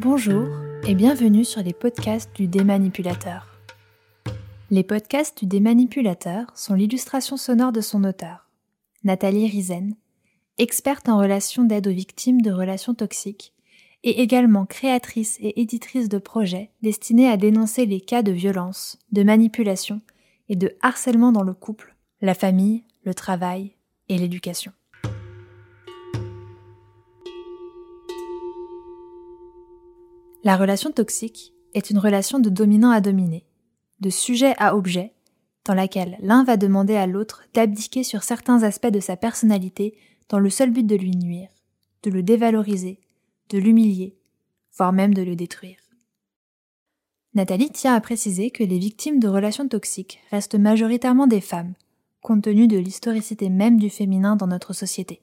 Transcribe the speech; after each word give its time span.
Bonjour 0.00 0.46
et 0.86 0.94
bienvenue 0.94 1.44
sur 1.44 1.60
les 1.60 1.72
podcasts 1.72 2.30
du 2.36 2.46
démanipulateur. 2.46 3.58
Les 4.70 4.84
podcasts 4.84 5.40
du 5.40 5.46
démanipulateur 5.46 6.52
sont 6.54 6.74
l'illustration 6.74 7.36
sonore 7.36 7.72
de 7.72 7.80
son 7.80 8.04
auteur, 8.04 8.48
Nathalie 9.02 9.48
Rizen, 9.48 9.96
experte 10.56 11.08
en 11.08 11.18
relations 11.18 11.64
d'aide 11.64 11.88
aux 11.88 11.92
victimes 11.92 12.42
de 12.42 12.52
relations 12.52 12.94
toxiques 12.94 13.54
et 14.04 14.22
également 14.22 14.66
créatrice 14.66 15.36
et 15.40 15.60
éditrice 15.60 16.08
de 16.08 16.18
projets 16.18 16.70
destinés 16.80 17.28
à 17.28 17.36
dénoncer 17.36 17.84
les 17.84 18.00
cas 18.00 18.22
de 18.22 18.30
violence, 18.30 19.00
de 19.10 19.24
manipulation 19.24 20.00
et 20.48 20.54
de 20.54 20.76
harcèlement 20.80 21.32
dans 21.32 21.42
le 21.42 21.54
couple, 21.54 21.96
la 22.20 22.34
famille, 22.34 22.84
le 23.02 23.14
travail 23.14 23.74
et 24.08 24.16
l'éducation. 24.16 24.70
La 30.44 30.56
relation 30.56 30.92
toxique 30.92 31.52
est 31.74 31.90
une 31.90 31.98
relation 31.98 32.38
de 32.38 32.48
dominant 32.48 32.90
à 32.90 33.00
dominé, 33.00 33.44
de 34.00 34.08
sujet 34.08 34.54
à 34.58 34.76
objet, 34.76 35.12
dans 35.64 35.74
laquelle 35.74 36.16
l'un 36.20 36.44
va 36.44 36.56
demander 36.56 36.94
à 36.94 37.06
l'autre 37.06 37.42
d'abdiquer 37.54 38.04
sur 38.04 38.22
certains 38.22 38.62
aspects 38.62 38.86
de 38.86 39.00
sa 39.00 39.16
personnalité 39.16 39.98
dans 40.28 40.38
le 40.38 40.48
seul 40.48 40.70
but 40.70 40.86
de 40.86 40.94
lui 40.94 41.16
nuire, 41.16 41.48
de 42.04 42.10
le 42.10 42.22
dévaloriser, 42.22 43.00
de 43.50 43.58
l'humilier, 43.58 44.16
voire 44.76 44.92
même 44.92 45.12
de 45.12 45.22
le 45.22 45.34
détruire. 45.34 45.78
Nathalie 47.34 47.70
tient 47.70 47.94
à 47.94 48.00
préciser 48.00 48.50
que 48.50 48.64
les 48.64 48.78
victimes 48.78 49.18
de 49.18 49.28
relations 49.28 49.68
toxiques 49.68 50.20
restent 50.30 50.54
majoritairement 50.54 51.26
des 51.26 51.40
femmes, 51.40 51.74
compte 52.22 52.42
tenu 52.42 52.68
de 52.68 52.78
l'historicité 52.78 53.48
même 53.48 53.78
du 53.78 53.90
féminin 53.90 54.36
dans 54.36 54.46
notre 54.46 54.72
société. 54.72 55.20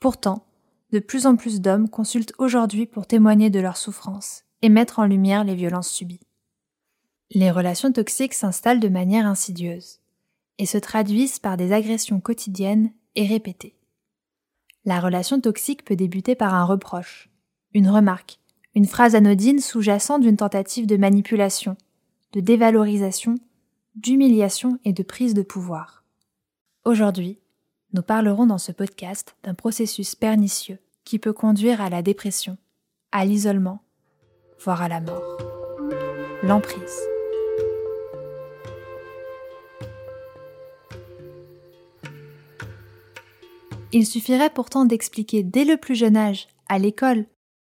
Pourtant, 0.00 0.44
de 0.92 0.98
plus 0.98 1.26
en 1.26 1.36
plus 1.36 1.60
d'hommes 1.60 1.88
consultent 1.88 2.34
aujourd'hui 2.38 2.86
pour 2.86 3.06
témoigner 3.06 3.50
de 3.50 3.60
leurs 3.60 3.78
souffrances 3.78 4.44
et 4.60 4.68
mettre 4.68 4.98
en 4.98 5.06
lumière 5.06 5.44
les 5.44 5.54
violences 5.54 5.90
subies. 5.90 6.20
Les 7.30 7.50
relations 7.50 7.90
toxiques 7.90 8.34
s'installent 8.34 8.80
de 8.80 8.88
manière 8.88 9.26
insidieuse 9.26 10.00
et 10.58 10.66
se 10.66 10.78
traduisent 10.78 11.38
par 11.38 11.56
des 11.56 11.72
agressions 11.72 12.20
quotidiennes 12.20 12.92
et 13.16 13.26
répétées. 13.26 13.74
La 14.84 15.00
relation 15.00 15.40
toxique 15.40 15.84
peut 15.84 15.96
débuter 15.96 16.34
par 16.34 16.54
un 16.54 16.64
reproche, 16.64 17.30
une 17.72 17.88
remarque, 17.88 18.38
une 18.74 18.86
phrase 18.86 19.14
anodine 19.14 19.60
sous-jacente 19.60 20.22
d'une 20.22 20.36
tentative 20.36 20.86
de 20.86 20.96
manipulation, 20.96 21.76
de 22.32 22.40
dévalorisation, 22.40 23.36
d'humiliation 23.94 24.78
et 24.84 24.92
de 24.92 25.02
prise 25.02 25.34
de 25.34 25.42
pouvoir. 25.42 26.04
Aujourd'hui, 26.84 27.38
nous 27.92 28.02
parlerons 28.02 28.46
dans 28.46 28.58
ce 28.58 28.72
podcast 28.72 29.36
d'un 29.42 29.54
processus 29.54 30.14
pernicieux 30.14 30.78
qui 31.04 31.18
peut 31.18 31.32
conduire 31.32 31.80
à 31.80 31.90
la 31.90 32.00
dépression, 32.02 32.56
à 33.10 33.24
l'isolement, 33.24 33.82
voire 34.58 34.82
à 34.82 34.88
la 34.88 35.00
mort. 35.00 35.38
L'emprise. 36.42 37.00
Il 43.92 44.06
suffirait 44.06 44.48
pourtant 44.48 44.86
d'expliquer 44.86 45.42
dès 45.42 45.66
le 45.66 45.76
plus 45.76 45.94
jeune 45.94 46.16
âge, 46.16 46.48
à 46.68 46.78
l'école, 46.78 47.26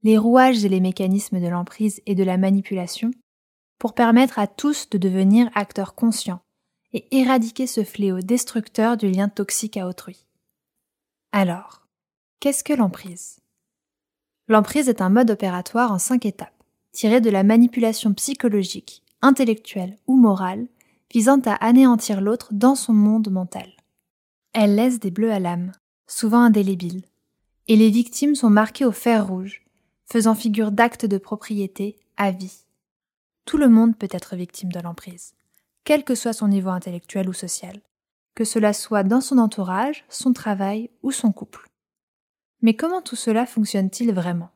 les 0.02 0.19
rouages 0.19 0.64
et 0.64 0.69
les 0.69 0.80
mécanismes 0.80 1.41
de 1.41 1.46
l'emprise 1.46 2.02
et 2.06 2.16
de 2.16 2.24
la 2.24 2.36
manipulation 2.36 3.12
pour 3.78 3.94
permettre 3.94 4.41
à 4.41 4.48
tous 4.48 4.91
de 4.91 4.98
devenir 4.98 5.48
acteurs 5.55 5.94
conscients 5.94 6.41
et 6.92 7.06
éradiquer 7.19 7.67
ce 7.67 7.84
fléau 7.84 8.20
destructeur 8.20 8.97
du 8.97 9.11
lien 9.11 9.28
toxique 9.28 9.77
à 9.77 9.86
autrui. 9.86 10.25
Alors, 11.33 11.86
qu'est-ce 12.41 12.64
que 12.64 12.72
l'emprise? 12.72 13.41
L'emprise 14.48 14.89
est 14.89 15.03
un 15.03 15.11
mode 15.11 15.30
opératoire 15.30 15.92
en 15.92 15.98
cinq 15.98 16.25
étapes, 16.25 16.64
tiré 16.92 17.20
de 17.20 17.30
la 17.30 17.42
manipulation 17.42 18.14
psychologique, 18.14 19.02
intellectuelle 19.20 19.96
ou 20.07 20.17
morale, 20.17 20.67
visant 21.12 21.40
à 21.45 21.55
anéantir 21.55 22.20
l'autre 22.20 22.48
dans 22.52 22.74
son 22.74 22.95
monde 22.95 23.30
mental. 23.30 23.70
Elle 24.55 24.74
laisse 24.74 25.01
des 25.01 25.11
bleus 25.11 25.33
à 25.33 25.39
l'âme, 25.39 25.73
souvent 26.07 26.41
indélébiles, 26.41 27.05
et 27.67 27.77
les 27.77 27.91
victimes 27.91 28.35
sont 28.35 28.51
marquées 28.51 28.86
au 28.86 28.92
fer 28.92 29.27
rouge, 29.27 29.62
faisant 30.07 30.35
figure 30.35 30.73
d'actes 30.73 31.05
de 31.05 31.18
propriété 31.18 31.98
à 32.17 32.30
vie. 32.30 32.64
Tout 33.45 33.58
le 33.58 33.68
monde 33.68 33.96
peut 33.96 34.08
être 34.11 34.36
victime 34.36 34.73
de 34.73 34.80
l'emprise 34.80 35.35
quel 35.88 36.04
que 36.04 36.14
soit 36.14 36.34
son 36.34 36.48
niveau 36.48 36.68
intellectuel 36.68 37.30
ou 37.30 37.32
social, 37.32 37.80
que 38.34 38.44
cela 38.44 38.74
soit 38.74 39.04
dans 39.04 39.22
son 39.22 39.38
entourage, 39.38 40.04
son 40.10 40.34
travail 40.34 40.90
ou 41.02 41.12
son 41.12 41.32
couple. 41.32 41.66
Mais 42.60 42.76
comment 42.76 43.00
tout 43.00 43.16
cela 43.16 43.46
fonctionne-t-il 43.46 44.12
vraiment? 44.12 44.50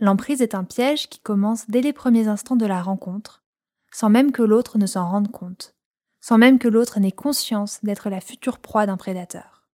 L'emprise 0.00 0.42
est 0.42 0.56
un 0.56 0.64
piège 0.64 1.08
qui 1.08 1.20
commence 1.20 1.70
dès 1.70 1.80
les 1.80 1.92
premiers 1.92 2.26
instants 2.26 2.56
de 2.56 2.66
la 2.66 2.82
rencontre, 2.82 3.44
sans 3.92 4.10
même 4.10 4.32
que 4.32 4.42
l'autre 4.42 4.78
ne 4.78 4.86
s'en 4.86 5.08
rende 5.08 5.30
compte, 5.30 5.76
sans 6.20 6.38
même 6.38 6.58
que 6.58 6.66
l'autre 6.66 6.98
n'ait 6.98 7.12
conscience 7.12 7.78
d'être 7.84 8.10
la 8.10 8.20
future 8.20 8.58
proie 8.58 8.86
d'un 8.86 8.96
prédateur. 8.96 9.68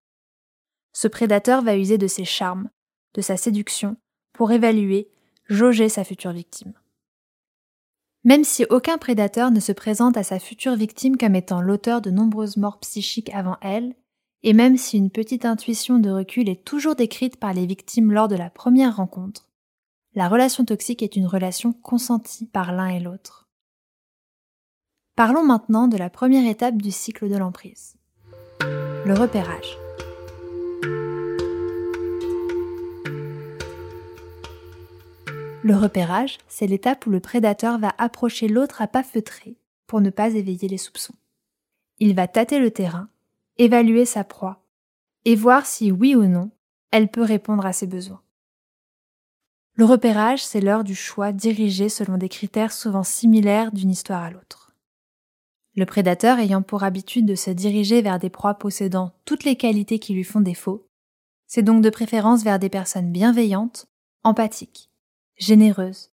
Ce 0.92 1.08
prédateur 1.08 1.62
va 1.62 1.78
user 1.78 1.96
de 1.96 2.08
ses 2.08 2.26
charmes, 2.26 2.68
de 3.14 3.22
sa 3.22 3.38
séduction, 3.38 3.96
pour 4.34 4.52
évaluer, 4.52 5.10
jauger 5.48 5.88
sa 5.88 6.04
future 6.04 6.32
victime. 6.32 6.74
Même 8.24 8.44
si 8.44 8.64
aucun 8.68 8.98
prédateur 8.98 9.50
ne 9.50 9.60
se 9.60 9.72
présente 9.72 10.16
à 10.16 10.22
sa 10.22 10.38
future 10.38 10.76
victime 10.76 11.16
comme 11.16 11.34
étant 11.34 11.62
l'auteur 11.62 12.00
de 12.02 12.10
nombreuses 12.10 12.58
morts 12.58 12.78
psychiques 12.80 13.30
avant 13.34 13.56
elle, 13.62 13.94
et 14.42 14.52
même 14.52 14.76
si 14.76 14.98
une 14.98 15.10
petite 15.10 15.44
intuition 15.44 15.98
de 15.98 16.10
recul 16.10 16.48
est 16.48 16.64
toujours 16.64 16.94
décrite 16.94 17.36
par 17.36 17.52
les 17.54 17.66
victimes 17.66 18.12
lors 18.12 18.28
de 18.28 18.36
la 18.36 18.50
première 18.50 18.96
rencontre, 18.96 19.48
la 20.14 20.28
relation 20.28 20.64
toxique 20.64 21.02
est 21.02 21.16
une 21.16 21.26
relation 21.26 21.72
consentie 21.72 22.46
par 22.46 22.72
l'un 22.72 22.88
et 22.88 23.00
l'autre. 23.00 23.48
Parlons 25.14 25.44
maintenant 25.44 25.88
de 25.88 25.96
la 25.96 26.10
première 26.10 26.48
étape 26.48 26.76
du 26.76 26.90
cycle 26.90 27.28
de 27.28 27.36
l'emprise. 27.36 27.96
Le 28.60 29.14
repérage. 29.14 29.78
Le 35.62 35.76
repérage, 35.76 36.38
c'est 36.48 36.66
l'étape 36.66 37.06
où 37.06 37.10
le 37.10 37.20
prédateur 37.20 37.78
va 37.78 37.94
approcher 37.98 38.48
l'autre 38.48 38.80
à 38.80 38.86
pas 38.86 39.02
feutrés 39.02 39.58
pour 39.86 40.00
ne 40.00 40.08
pas 40.08 40.30
éveiller 40.30 40.68
les 40.68 40.78
soupçons. 40.78 41.14
Il 41.98 42.14
va 42.14 42.28
tâter 42.28 42.58
le 42.58 42.70
terrain, 42.70 43.10
évaluer 43.58 44.06
sa 44.06 44.24
proie 44.24 44.64
et 45.26 45.34
voir 45.34 45.66
si 45.66 45.92
oui 45.92 46.14
ou 46.14 46.24
non 46.24 46.50
elle 46.92 47.08
peut 47.08 47.22
répondre 47.22 47.66
à 47.66 47.74
ses 47.74 47.86
besoins. 47.86 48.22
Le 49.74 49.84
repérage, 49.84 50.44
c'est 50.44 50.60
l'heure 50.60 50.82
du 50.82 50.94
choix 50.94 51.30
dirigé 51.30 51.88
selon 51.88 52.16
des 52.16 52.28
critères 52.28 52.72
souvent 52.72 53.04
similaires 53.04 53.70
d'une 53.70 53.90
histoire 53.90 54.22
à 54.22 54.30
l'autre. 54.30 54.74
Le 55.76 55.86
prédateur 55.86 56.38
ayant 56.38 56.62
pour 56.62 56.84
habitude 56.84 57.26
de 57.26 57.34
se 57.34 57.50
diriger 57.50 58.02
vers 58.02 58.18
des 58.18 58.30
proies 58.30 58.54
possédant 58.54 59.12
toutes 59.24 59.44
les 59.44 59.56
qualités 59.56 59.98
qui 59.98 60.14
lui 60.14 60.24
font 60.24 60.40
défaut, 60.40 60.88
c'est 61.46 61.62
donc 61.62 61.82
de 61.82 61.90
préférence 61.90 62.42
vers 62.42 62.58
des 62.58 62.68
personnes 62.68 63.12
bienveillantes, 63.12 63.86
empathiques, 64.24 64.89
généreuse, 65.40 66.10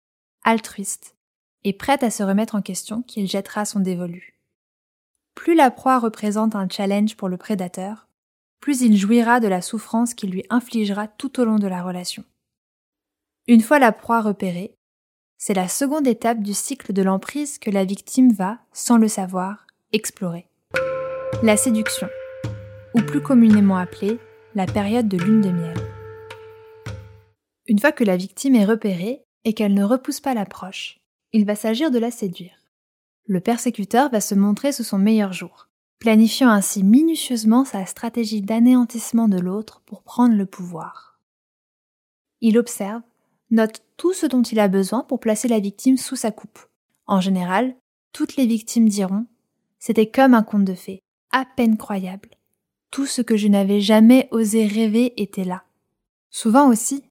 altruiste 0.43 1.17
et 1.65 1.73
prête 1.73 2.03
à 2.03 2.11
se 2.11 2.23
remettre 2.23 2.57
en 2.57 2.63
question 2.63 3.03
qu'il 3.03 3.29
jettera 3.29 3.65
son 3.65 3.81
dévolu. 3.81 4.39
Plus 5.35 5.55
la 5.55 5.71
proie 5.71 5.99
représente 5.99 6.55
un 6.55 6.69
challenge 6.69 7.17
pour 7.17 7.29
le 7.29 7.37
prédateur, 7.37 8.09
plus 8.61 8.83
il 8.83 8.97
jouira 8.97 9.41
de 9.41 9.49
la 9.49 9.63
souffrance 9.63 10.15
qu'il 10.15 10.31
lui 10.31 10.45
infligera 10.51 11.09
tout 11.09 11.41
au 11.41 11.45
long 11.45 11.59
de 11.59 11.67
la 11.67 11.83
relation. 11.83 12.25
Une 13.47 13.61
fois 13.61 13.79
la 13.79 13.93
proie 13.93 14.21
repérée, 14.21 14.75
c'est 15.39 15.55
la 15.55 15.69
seconde 15.69 16.07
étape 16.07 16.41
du 16.41 16.55
cycle 16.55 16.93
de 16.93 17.03
l'emprise 17.03 17.59
que 17.59 17.71
la 17.71 17.85
victime 17.85 18.33
va, 18.33 18.59
sans 18.73 18.99
le 18.99 19.09
savoir, 19.09 19.67
explorer. 19.93 20.47
La 21.43 21.57
séduction, 21.57 22.09
ou 22.95 23.01
plus 23.03 23.23
communément 23.23 23.77
appelée 23.77 24.19
la 24.55 24.67
période 24.67 25.09
de 25.09 25.17
lune 25.17 25.41
de 25.41 25.51
miel. 25.51 25.92
Une 27.73 27.79
fois 27.79 27.91
que 27.91 28.05
la 28.05 28.19
victime 28.19 28.55
est 28.55 28.67
repérée 28.67 29.25
et 29.47 29.55
qu'elle 29.55 29.73
ne 29.73 29.83
repousse 29.83 30.21
pas 30.21 30.35
l'approche, 30.35 31.01
il 31.33 31.47
va 31.47 31.55
s'agir 31.55 31.91
de 31.91 31.99
la 31.99 32.11
séduire. 32.11 32.67
Le 33.25 33.41
persécuteur 33.41 34.11
va 34.11 34.21
se 34.21 34.35
montrer 34.35 34.73
sous 34.73 34.85
son 34.85 34.99
meilleur 34.99 35.33
jour, 35.33 35.71
planifiant 35.99 36.51
ainsi 36.51 36.85
minutieusement 36.85 37.65
sa 37.65 37.87
stratégie 37.87 38.43
d'anéantissement 38.43 39.27
de 39.27 39.39
l'autre 39.39 39.81
pour 39.87 40.03
prendre 40.03 40.35
le 40.35 40.45
pouvoir. 40.45 41.19
Il 42.43 42.59
observe, 42.59 43.01
note 43.51 43.83
tout 43.97 44.13
ce 44.13 44.27
dont 44.27 44.43
il 44.43 44.61
a 44.61 44.69
besoin 44.69 45.03
pour 45.05 45.19
placer 45.19 45.49
la 45.49 45.59
victime 45.59 45.97
sous 45.97 46.17
sa 46.17 46.31
coupe. 46.31 46.59
En 47.07 47.23
général, 47.23 47.75
toutes 48.13 48.37
les 48.37 48.45
victimes 48.45 48.91
diront 48.91 49.25
C'était 49.79 50.11
comme 50.11 50.35
un 50.35 50.43
conte 50.43 50.67
de 50.67 50.75
fées, 50.75 51.01
à 51.31 51.47
peine 51.57 51.79
croyable. 51.79 52.29
Tout 52.91 53.07
ce 53.07 53.23
que 53.23 53.39
je 53.39 53.49
n'avais 53.49 53.81
jamais 53.81 54.29
osé 54.31 54.67
rêver 54.67 55.15
était 55.17 55.47
là. 55.47 55.65
Souvent 56.29 56.69
aussi, 56.69 57.05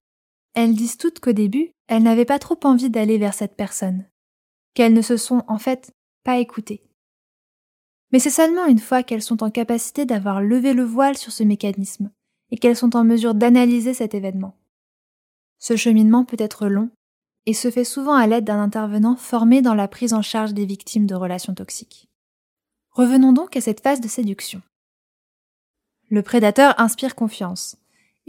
elles 0.53 0.75
disent 0.75 0.97
toutes 0.97 1.19
qu'au 1.19 1.31
début, 1.31 1.71
elles 1.87 2.03
n'avaient 2.03 2.25
pas 2.25 2.39
trop 2.39 2.59
envie 2.63 2.89
d'aller 2.89 3.17
vers 3.17 3.33
cette 3.33 3.55
personne, 3.55 4.05
qu'elles 4.73 4.93
ne 4.93 5.01
se 5.01 5.17
sont 5.17 5.43
en 5.47 5.57
fait 5.57 5.91
pas 6.23 6.37
écoutées. 6.37 6.83
Mais 8.11 8.19
c'est 8.19 8.29
seulement 8.29 8.65
une 8.65 8.79
fois 8.79 9.03
qu'elles 9.03 9.21
sont 9.21 9.43
en 9.43 9.51
capacité 9.51 10.05
d'avoir 10.05 10.41
levé 10.41 10.73
le 10.73 10.83
voile 10.83 11.17
sur 11.17 11.31
ce 11.31 11.43
mécanisme 11.43 12.11
et 12.51 12.57
qu'elles 12.57 12.75
sont 12.75 12.95
en 12.95 13.03
mesure 13.03 13.33
d'analyser 13.33 13.93
cet 13.93 14.13
événement. 14.13 14.57
Ce 15.59 15.75
cheminement 15.75 16.25
peut 16.25 16.37
être 16.39 16.67
long 16.67 16.89
et 17.45 17.53
se 17.53 17.71
fait 17.71 17.85
souvent 17.85 18.13
à 18.13 18.27
l'aide 18.27 18.43
d'un 18.43 18.61
intervenant 18.61 19.15
formé 19.15 19.61
dans 19.61 19.73
la 19.73 19.87
prise 19.87 20.13
en 20.13 20.21
charge 20.21 20.53
des 20.53 20.65
victimes 20.65 21.07
de 21.07 21.15
relations 21.15 21.55
toxiques. 21.55 22.09
Revenons 22.91 23.31
donc 23.31 23.55
à 23.55 23.61
cette 23.61 23.81
phase 23.81 24.01
de 24.01 24.07
séduction. 24.07 24.61
Le 26.09 26.21
prédateur 26.21 26.77
inspire 26.79 27.15
confiance, 27.15 27.77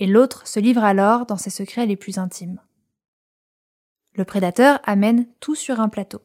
et 0.03 0.07
l'autre 0.07 0.49
se 0.49 0.59
livre 0.59 0.83
alors 0.83 1.27
dans 1.27 1.37
ses 1.37 1.49
secrets 1.49 1.87
les 1.87 1.95
plus 1.95 2.19
intimes. 2.19 2.61
Le 4.15 4.25
prédateur 4.25 4.81
amène 4.83 5.29
tout 5.39 5.55
sur 5.55 5.79
un 5.79 5.89
plateau, 5.89 6.21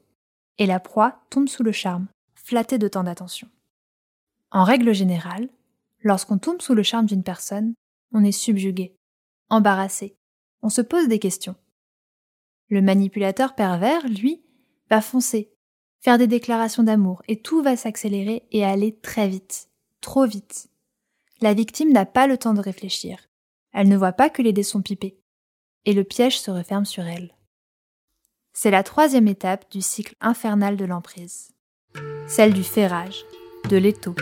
et 0.57 0.65
la 0.65 0.79
proie 0.79 1.21
tombe 1.29 1.47
sous 1.47 1.61
le 1.61 1.71
charme, 1.71 2.07
flattée 2.33 2.79
de 2.79 2.87
tant 2.87 3.03
d'attention. 3.03 3.47
En 4.49 4.63
règle 4.63 4.95
générale, 4.95 5.47
lorsqu'on 5.99 6.39
tombe 6.39 6.59
sous 6.59 6.73
le 6.73 6.81
charme 6.81 7.05
d'une 7.05 7.21
personne, 7.21 7.75
on 8.11 8.23
est 8.23 8.31
subjugué, 8.31 8.95
embarrassé, 9.49 10.15
on 10.63 10.69
se 10.69 10.81
pose 10.81 11.07
des 11.07 11.19
questions. 11.19 11.55
Le 12.69 12.81
manipulateur 12.81 13.53
pervers, 13.53 14.07
lui, 14.07 14.41
va 14.89 15.01
foncer, 15.01 15.53
faire 15.99 16.17
des 16.17 16.25
déclarations 16.25 16.81
d'amour, 16.81 17.21
et 17.27 17.43
tout 17.43 17.61
va 17.61 17.77
s'accélérer 17.77 18.47
et 18.49 18.65
aller 18.65 18.97
très 18.97 19.27
vite, 19.27 19.69
trop 20.01 20.25
vite. 20.25 20.67
La 21.41 21.53
victime 21.53 21.93
n'a 21.93 22.07
pas 22.07 22.25
le 22.25 22.39
temps 22.39 22.55
de 22.55 22.61
réfléchir. 22.61 23.26
Elle 23.79 23.89
ne 23.89 23.95
voit 23.95 24.13
pas 24.13 24.31
que 24.31 24.41
les 24.41 24.53
dés 24.53 24.63
sont 24.63 24.81
pipés. 24.81 25.19
Et 25.85 25.93
le 25.93 26.03
piège 26.03 26.39
se 26.39 26.49
referme 26.49 26.83
sur 26.83 27.05
elle. 27.05 27.35
C'est 28.51 28.71
la 28.71 28.81
troisième 28.81 29.27
étape 29.27 29.69
du 29.69 29.83
cycle 29.83 30.15
infernal 30.19 30.77
de 30.77 30.85
l'emprise. 30.85 31.53
Celle 32.27 32.55
du 32.55 32.63
ferrage, 32.63 33.23
de 33.69 33.77
l'étau, 33.77 34.15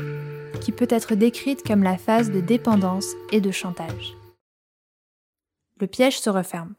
qui 0.60 0.74
peut 0.74 0.90
être 0.90 1.16
décrite 1.16 1.66
comme 1.66 1.84
la 1.84 1.98
phase 1.98 2.32
de 2.32 2.42
dépendance 2.42 3.14
et 3.32 3.40
de 3.40 3.50
chantage. 3.50 4.18
Le 5.80 5.88
piège 5.88 6.20
se 6.20 6.30
referme. 6.30 6.76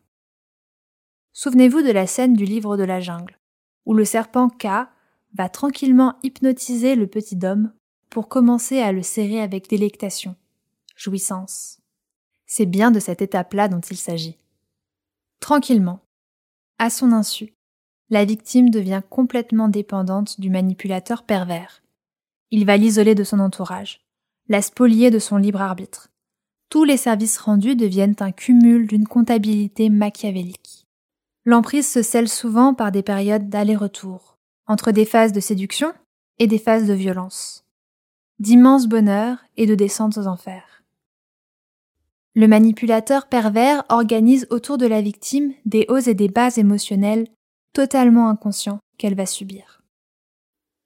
Souvenez-vous 1.32 1.81
de 1.81 1.93
la 1.93 2.06
scène 2.06 2.34
du 2.34 2.44
livre 2.44 2.76
de 2.76 2.84
la 2.84 3.00
jungle, 3.00 3.38
où 3.87 3.94
le 3.94 4.05
serpent 4.05 4.50
K 4.50 4.67
va 5.32 5.49
tranquillement 5.49 6.19
hypnotiser 6.23 6.94
le 6.94 7.06
petit 7.06 7.38
homme 7.43 7.73
pour 8.11 8.28
commencer 8.28 8.81
à 8.81 8.93
le 8.93 9.02
serrer 9.02 9.40
avec 9.40 9.67
délectation, 9.67 10.37
jouissance. 10.94 11.81
C'est 12.46 12.66
bien 12.66 12.90
de 12.90 13.00
cette 13.00 13.22
étape-là 13.22 13.69
dont 13.69 13.81
il 13.81 13.96
s'agit. 13.96 14.38
Tranquillement, 15.40 16.00
à 16.78 16.90
son 16.90 17.12
insu, 17.12 17.54
la 18.10 18.25
victime 18.25 18.70
devient 18.70 19.02
complètement 19.10 19.69
dépendante 19.69 20.40
du 20.40 20.50
manipulateur 20.50 21.25
pervers. 21.25 21.82
Il 22.50 22.64
va 22.64 22.76
l'isoler 22.76 23.14
de 23.14 23.25
son 23.25 23.40
entourage, 23.40 24.00
la 24.48 24.62
spolier 24.62 25.10
de 25.10 25.19
son 25.19 25.37
libre 25.37 25.60
arbitre. 25.60 26.08
Tous 26.69 26.84
les 26.84 26.96
services 26.96 27.38
rendus 27.38 27.76
deviennent 27.76 28.16
un 28.20 28.32
cumul 28.32 28.87
d'une 28.87 29.06
comptabilité 29.06 29.88
machiavélique. 29.88 30.87
L'emprise 31.44 31.88
se 31.88 32.02
scelle 32.02 32.28
souvent 32.28 32.75
par 32.75 32.92
des 32.92 33.02
périodes 33.02 33.49
d'aller-retour, 33.49 34.37
entre 34.66 34.90
des 34.90 35.04
phases 35.04 35.32
de 35.32 35.40
séduction 35.40 35.92
et 36.38 36.46
des 36.46 36.58
phases 36.58 36.87
de 36.87 36.92
violence, 36.92 37.64
d'immense 38.38 38.88
bonheur 38.88 39.38
et 39.56 39.66
de 39.66 39.75
descente 39.75 40.19
aux 40.19 40.26
enfers. 40.26 40.75
Le 42.36 42.48
manipulateur 42.48 43.28
pervers 43.28 43.82
organise 43.88 44.46
autour 44.50 44.76
de 44.76 44.84
la 44.84 45.00
victime 45.00 45.54
des 45.64 45.86
hauts 45.88 45.96
et 45.96 46.12
des 46.12 46.28
bas 46.28 46.54
émotionnels 46.58 47.28
totalement 47.72 48.28
inconscients 48.28 48.78
qu'elle 48.98 49.14
va 49.14 49.24
subir. 49.24 49.82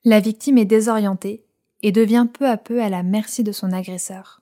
La 0.05 0.21
victime 0.21 0.59
est 0.59 0.65
désorientée 0.65 1.45
et 1.83 1.91
devient 1.91 2.29
peu 2.33 2.49
à 2.49 2.57
peu 2.57 2.81
à 2.81 2.89
la 2.89 3.03
merci 3.03 3.43
de 3.43 3.51
son 3.51 3.73
agresseur. 3.73 4.41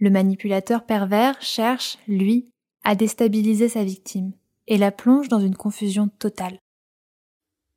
Le 0.00 0.10
manipulateur 0.10 0.86
pervers 0.86 1.40
cherche, 1.40 1.98
lui, 2.08 2.50
à 2.82 2.96
déstabiliser 2.96 3.68
sa 3.68 3.84
victime 3.84 4.32
et 4.66 4.78
la 4.78 4.90
plonge 4.90 5.28
dans 5.28 5.40
une 5.40 5.56
confusion 5.56 6.08
totale. 6.18 6.58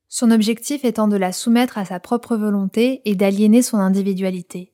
Son 0.07 0.31
objectif 0.31 0.83
étant 0.83 1.07
de 1.07 1.15
la 1.15 1.31
soumettre 1.31 1.77
à 1.77 1.85
sa 1.85 1.99
propre 1.99 2.35
volonté 2.35 3.03
et 3.05 3.13
d'aliéner 3.13 3.61
son 3.61 3.77
individualité. 3.77 4.73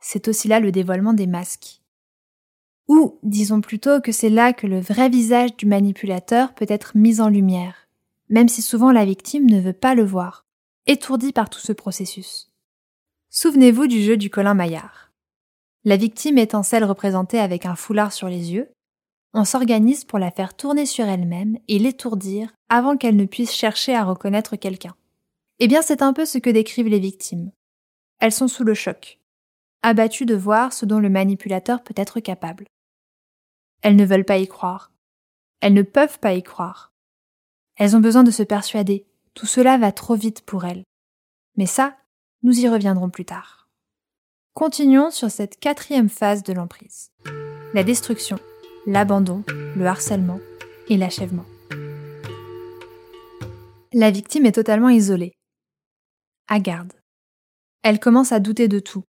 C'est 0.00 0.26
aussi 0.26 0.48
là 0.48 0.58
le 0.58 0.72
dévoilement 0.72 1.12
des 1.12 1.28
masques. 1.28 1.81
Ou 2.94 3.18
disons 3.22 3.62
plutôt 3.62 4.02
que 4.02 4.12
c'est 4.12 4.28
là 4.28 4.52
que 4.52 4.66
le 4.66 4.78
vrai 4.78 5.08
visage 5.08 5.56
du 5.56 5.64
manipulateur 5.64 6.52
peut 6.52 6.66
être 6.68 6.94
mis 6.94 7.22
en 7.22 7.30
lumière, 7.30 7.88
même 8.28 8.48
si 8.48 8.60
souvent 8.60 8.92
la 8.92 9.06
victime 9.06 9.48
ne 9.48 9.62
veut 9.62 9.72
pas 9.72 9.94
le 9.94 10.04
voir, 10.04 10.44
étourdie 10.86 11.32
par 11.32 11.48
tout 11.48 11.58
ce 11.58 11.72
processus. 11.72 12.52
Souvenez-vous 13.30 13.86
du 13.86 14.02
jeu 14.02 14.18
du 14.18 14.28
Colin 14.28 14.52
Maillard. 14.52 15.10
La 15.84 15.96
victime 15.96 16.36
étant 16.36 16.62
celle 16.62 16.84
représentée 16.84 17.38
avec 17.38 17.64
un 17.64 17.76
foulard 17.76 18.12
sur 18.12 18.28
les 18.28 18.52
yeux, 18.52 18.68
on 19.32 19.46
s'organise 19.46 20.04
pour 20.04 20.18
la 20.18 20.30
faire 20.30 20.54
tourner 20.54 20.84
sur 20.84 21.06
elle-même 21.06 21.56
et 21.68 21.78
l'étourdir 21.78 22.52
avant 22.68 22.98
qu'elle 22.98 23.16
ne 23.16 23.24
puisse 23.24 23.54
chercher 23.54 23.94
à 23.94 24.04
reconnaître 24.04 24.56
quelqu'un. 24.56 24.94
Eh 25.60 25.66
bien, 25.66 25.80
c'est 25.80 26.02
un 26.02 26.12
peu 26.12 26.26
ce 26.26 26.36
que 26.36 26.50
décrivent 26.50 26.88
les 26.88 26.98
victimes. 26.98 27.52
Elles 28.18 28.32
sont 28.32 28.48
sous 28.48 28.64
le 28.64 28.74
choc, 28.74 29.18
abattues 29.82 30.26
de 30.26 30.34
voir 30.34 30.74
ce 30.74 30.84
dont 30.84 31.00
le 31.00 31.08
manipulateur 31.08 31.82
peut 31.82 31.94
être 31.96 32.20
capable. 32.20 32.66
Elles 33.82 33.96
ne 33.96 34.04
veulent 34.04 34.24
pas 34.24 34.38
y 34.38 34.46
croire. 34.46 34.92
Elles 35.60 35.74
ne 35.74 35.82
peuvent 35.82 36.18
pas 36.18 36.34
y 36.34 36.42
croire. 36.42 36.92
Elles 37.76 37.96
ont 37.96 38.00
besoin 38.00 38.22
de 38.22 38.30
se 38.30 38.42
persuader. 38.42 39.06
Tout 39.34 39.46
cela 39.46 39.78
va 39.78 39.92
trop 39.92 40.14
vite 40.14 40.42
pour 40.42 40.64
elles. 40.64 40.84
Mais 41.56 41.66
ça, 41.66 41.96
nous 42.42 42.60
y 42.60 42.68
reviendrons 42.68 43.10
plus 43.10 43.24
tard. 43.24 43.68
Continuons 44.54 45.10
sur 45.10 45.30
cette 45.30 45.58
quatrième 45.58 46.08
phase 46.08 46.42
de 46.42 46.52
l'emprise. 46.52 47.10
La 47.74 47.84
destruction, 47.84 48.38
l'abandon, 48.86 49.44
le 49.48 49.86
harcèlement 49.86 50.40
et 50.88 50.96
l'achèvement. 50.96 51.46
La 53.92 54.10
victime 54.10 54.46
est 54.46 54.52
totalement 54.52 54.88
isolée. 54.88 55.32
garde. 56.50 56.92
Elle 57.82 57.98
commence 57.98 58.32
à 58.32 58.40
douter 58.40 58.68
de 58.68 58.78
tout, 58.78 59.04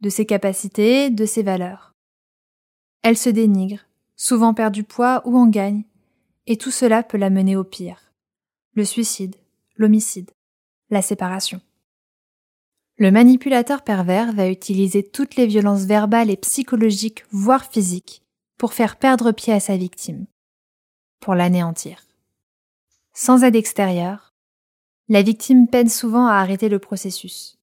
de 0.00 0.08
ses 0.08 0.26
capacités, 0.26 1.10
de 1.10 1.26
ses 1.26 1.42
valeurs. 1.42 1.92
Elle 3.02 3.16
se 3.16 3.28
dénigre, 3.28 3.85
souvent 4.16 4.54
perd 4.54 4.72
du 4.72 4.82
poids 4.82 5.22
ou 5.24 5.36
en 5.36 5.46
gagne, 5.46 5.84
et 6.46 6.56
tout 6.56 6.70
cela 6.70 7.02
peut 7.02 7.18
la 7.18 7.30
mener 7.30 7.56
au 7.56 7.64
pire. 7.64 8.12
Le 8.74 8.84
suicide, 8.84 9.36
l'homicide, 9.76 10.30
la 10.90 11.02
séparation. 11.02 11.60
Le 12.98 13.10
manipulateur 13.10 13.82
pervers 13.82 14.32
va 14.32 14.48
utiliser 14.48 15.02
toutes 15.02 15.36
les 15.36 15.46
violences 15.46 15.84
verbales 15.84 16.30
et 16.30 16.36
psychologiques, 16.36 17.24
voire 17.30 17.66
physiques, 17.66 18.22
pour 18.58 18.72
faire 18.72 18.96
perdre 18.96 19.32
pied 19.32 19.52
à 19.52 19.60
sa 19.60 19.76
victime, 19.76 20.26
pour 21.20 21.34
l'anéantir. 21.34 22.02
Sans 23.12 23.44
aide 23.44 23.56
extérieure, 23.56 24.34
la 25.08 25.22
victime 25.22 25.68
peine 25.68 25.88
souvent 25.88 26.26
à 26.26 26.34
arrêter 26.34 26.68
le 26.68 26.78
processus. 26.78 27.58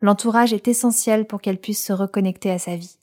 L'entourage 0.00 0.52
est 0.52 0.68
essentiel 0.68 1.26
pour 1.26 1.40
qu'elle 1.40 1.60
puisse 1.60 1.84
se 1.84 1.92
reconnecter 1.92 2.50
à 2.50 2.58
sa 2.58 2.76
vie. 2.76 2.96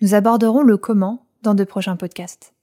Nous 0.00 0.14
aborderons 0.14 0.62
le 0.62 0.76
comment 0.76 1.27
dans 1.42 1.54
de 1.54 1.64
prochains 1.64 1.96
podcasts. 1.96 2.54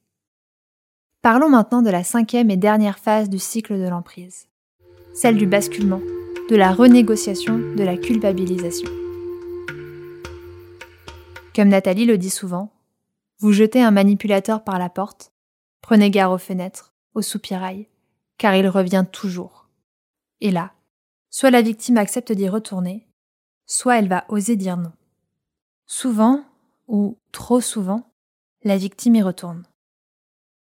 Parlons 1.22 1.50
maintenant 1.50 1.82
de 1.82 1.90
la 1.90 2.04
cinquième 2.04 2.52
et 2.52 2.58
dernière 2.58 3.00
phase 3.00 3.30
du 3.30 3.40
cycle 3.40 3.80
de 3.80 3.88
l'emprise, 3.88 4.48
celle 5.14 5.38
du 5.38 5.48
basculement, 5.48 6.02
de 6.50 6.56
la 6.56 6.72
renégociation, 6.72 7.58
de 7.58 7.84
la 7.84 7.98
culpabilisation. 7.98 8.90
Comme 11.56 11.70
Nathalie 11.70 12.06
le 12.06 12.18
dit 12.18 12.30
souvent, 12.30 12.72
vous 13.40 13.54
jetez 13.54 13.82
un 13.82 13.92
manipulateur 13.92 14.64
par 14.64 14.78
la 14.78 14.90
porte, 14.90 15.32
prenez 15.82 16.12
garde 16.12 16.34
aux 16.34 16.38
fenêtres, 16.38 16.94
aux 17.14 17.22
soupirails, 17.22 17.88
car 18.38 18.56
il 18.56 18.68
revient 18.68 19.06
toujours. 19.12 19.68
Et 20.42 20.52
là, 20.52 20.74
soit 21.30 21.52
la 21.52 21.62
victime 21.62 21.98
accepte 21.98 22.32
d'y 22.32 22.50
retourner, 22.50 23.08
soit 23.66 23.98
elle 23.98 24.10
va 24.10 24.26
oser 24.30 24.56
dire 24.56 24.78
non. 24.78 24.92
Souvent, 25.86 26.44
ou 26.88 27.18
trop 27.32 27.62
souvent, 27.62 28.12
la 28.66 28.78
victime 28.78 29.16
y 29.16 29.22
retourne. 29.22 29.64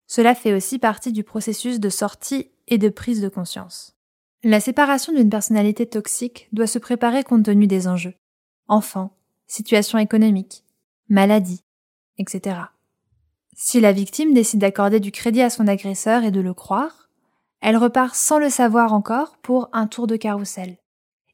Cela 0.07 0.33
fait 0.33 0.53
aussi 0.53 0.79
partie 0.79 1.12
du 1.12 1.24
processus 1.24 1.79
de 1.79 1.89
sortie 1.89 2.50
et 2.67 2.77
de 2.77 2.89
prise 2.89 3.21
de 3.21 3.29
conscience. 3.29 3.95
La 4.43 4.60
séparation 4.60 5.13
d'une 5.13 5.29
personnalité 5.29 5.86
toxique 5.86 6.48
doit 6.51 6.67
se 6.67 6.79
préparer 6.79 7.24
compte 7.24 7.45
tenu 7.45 7.67
des 7.67 7.88
enjeux. 7.88 8.15
Enfants, 8.67 9.15
situation 9.45 10.00
économique, 10.00 10.63
maladie, 11.10 11.63
etc. 12.17 12.62
Si 13.53 13.81
la 13.81 13.91
victime 13.91 14.33
décide 14.33 14.62
d'accorder 14.62 15.00
du 15.00 15.12
crédit 15.12 15.41
à 15.41 15.50
son 15.50 15.67
agresseur 15.67 16.24
et 16.24 16.31
de 16.31 16.41
le 16.41 16.53
croire, 16.53 17.10
elle 17.60 17.77
repart 17.77 18.15
sans 18.15 18.39
le 18.39 18.50
savoir 18.50 18.93
encore 18.93 19.38
pour 19.38 19.69
un 19.74 19.86
tour 19.86 20.07
de 20.07 20.15
carrousel 20.15 20.77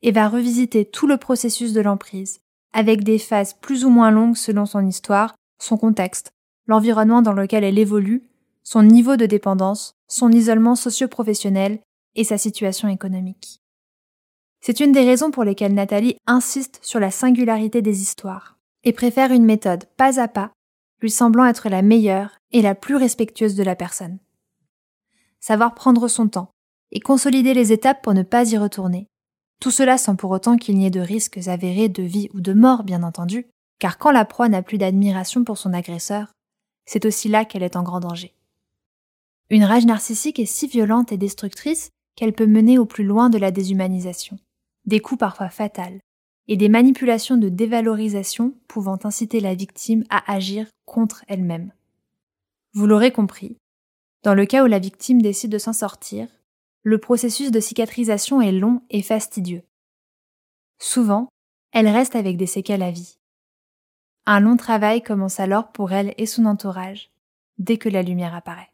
et 0.01 0.11
va 0.11 0.27
revisiter 0.27 0.85
tout 0.85 1.07
le 1.07 1.17
processus 1.17 1.73
de 1.73 1.81
l'emprise, 1.81 2.41
avec 2.73 3.03
des 3.03 3.19
phases 3.19 3.53
plus 3.53 3.85
ou 3.85 3.89
moins 3.89 4.11
longues 4.11 4.35
selon 4.35 4.65
son 4.65 4.85
histoire, 4.85 5.35
son 5.59 5.77
contexte, 5.77 6.31
l'environnement 6.67 7.21
dans 7.21 7.33
lequel 7.33 7.63
elle 7.63 7.79
évolue, 7.79 8.23
son 8.63 8.83
niveau 8.83 9.15
de 9.15 9.25
dépendance, 9.25 9.95
son 10.07 10.31
isolement 10.31 10.75
socio-professionnel 10.75 11.79
et 12.15 12.23
sa 12.23 12.37
situation 12.37 12.87
économique. 12.87 13.61
C'est 14.59 14.79
une 14.79 14.91
des 14.91 15.05
raisons 15.05 15.31
pour 15.31 15.43
lesquelles 15.43 15.73
Nathalie 15.73 16.17
insiste 16.25 16.79
sur 16.81 16.99
la 16.99 17.11
singularité 17.11 17.81
des 17.81 18.01
histoires 18.01 18.57
et 18.83 18.91
préfère 18.91 19.31
une 19.31 19.45
méthode 19.45 19.85
pas 19.97 20.19
à 20.19 20.27
pas, 20.27 20.51
lui 21.01 21.11
semblant 21.11 21.45
être 21.45 21.69
la 21.69 21.81
meilleure 21.81 22.37
et 22.51 22.61
la 22.61 22.75
plus 22.75 22.95
respectueuse 22.95 23.55
de 23.55 23.63
la 23.63 23.75
personne. 23.75 24.17
Savoir 25.39 25.75
prendre 25.75 26.07
son 26.07 26.27
temps 26.27 26.49
et 26.91 26.99
consolider 26.99 27.53
les 27.53 27.71
étapes 27.71 28.01
pour 28.01 28.13
ne 28.13 28.23
pas 28.23 28.51
y 28.51 28.57
retourner. 28.57 29.07
Tout 29.61 29.71
cela 29.71 29.97
sans 29.97 30.15
pour 30.15 30.31
autant 30.31 30.57
qu'il 30.57 30.77
n'y 30.77 30.85
ait 30.85 30.91
de 30.91 30.99
risques 30.99 31.47
avérés 31.47 31.89
de 31.89 32.03
vie 32.03 32.29
ou 32.33 32.41
de 32.41 32.53
mort, 32.53 32.83
bien 32.83 33.03
entendu, 33.03 33.47
car 33.79 33.97
quand 33.97 34.11
la 34.11 34.25
proie 34.25 34.49
n'a 34.49 34.61
plus 34.61 34.77
d'admiration 34.77 35.43
pour 35.43 35.57
son 35.57 35.73
agresseur, 35.73 36.27
c'est 36.87 37.05
aussi 37.05 37.29
là 37.29 37.45
qu'elle 37.45 37.61
est 37.61 37.75
en 37.75 37.83
grand 37.83 37.99
danger. 37.99 38.33
Une 39.51 39.63
rage 39.63 39.85
narcissique 39.85 40.39
est 40.39 40.47
si 40.47 40.67
violente 40.67 41.11
et 41.11 41.17
destructrice 41.17 41.91
qu'elle 42.15 42.33
peut 42.33 42.47
mener 42.47 42.79
au 42.79 42.85
plus 42.85 43.03
loin 43.03 43.29
de 43.29 43.37
la 43.37 43.51
déshumanisation, 43.51 44.39
des 44.85 44.99
coups 44.99 45.19
parfois 45.19 45.49
fatals, 45.49 45.99
et 46.47 46.57
des 46.57 46.69
manipulations 46.69 47.37
de 47.37 47.49
dévalorisation 47.49 48.55
pouvant 48.67 48.97
inciter 49.03 49.39
la 49.39 49.53
victime 49.53 50.03
à 50.09 50.31
agir 50.31 50.65
contre 50.85 51.23
elle-même. 51.27 51.71
Vous 52.73 52.87
l'aurez 52.87 53.11
compris, 53.11 53.57
dans 54.23 54.33
le 54.33 54.45
cas 54.45 54.63
où 54.63 54.67
la 54.67 54.79
victime 54.79 55.21
décide 55.21 55.51
de 55.51 55.57
s'en 55.57 55.73
sortir, 55.73 56.27
le 56.83 56.97
processus 56.97 57.51
de 57.51 57.59
cicatrisation 57.59 58.41
est 58.41 58.51
long 58.51 58.81
et 58.89 59.01
fastidieux. 59.01 59.63
Souvent, 60.79 61.27
elle 61.71 61.87
reste 61.87 62.15
avec 62.15 62.37
des 62.37 62.45
séquelles 62.45 62.83
à 62.83 62.91
vie. 62.91 63.16
Un 64.29 64.41
long 64.41 64.57
travail 64.57 65.01
commence 65.01 65.39
alors 65.39 65.69
pour 65.69 65.93
elle 65.93 66.13
et 66.17 66.25
son 66.25 66.47
entourage, 66.47 67.11
dès 67.59 67.77
que 67.77 67.87
la 67.87 68.03
lumière 68.03 68.35
apparaît. 68.35 68.67